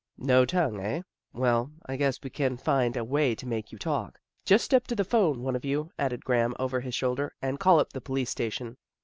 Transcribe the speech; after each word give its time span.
"No 0.33 0.45
tongue, 0.47 0.79
eh? 0.79 1.03
Well, 1.31 1.73
I 1.85 1.95
guess 1.95 2.19
we 2.23 2.31
can 2.31 2.57
find 2.57 2.97
a 2.97 3.03
way 3.03 3.35
to 3.35 3.45
make 3.45 3.71
you 3.71 3.77
talk. 3.77 4.19
Just 4.43 4.65
step 4.65 4.87
to 4.87 4.95
the 4.95 5.05
'phone, 5.05 5.43
one 5.43 5.55
of 5.55 5.63
you," 5.63 5.91
added 5.99 6.25
Graham 6.25 6.55
over 6.57 6.79
his 6.79 6.95
shoulder," 6.95 7.35
and 7.43 7.59
call 7.59 7.79
up 7.79 7.93
the 7.93 8.01
police 8.01 8.31
station." 8.31 8.77